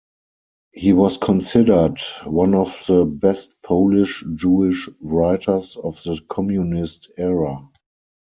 [0.71, 7.69] He was considered one of the best Polish-Jewish writers of the communist era.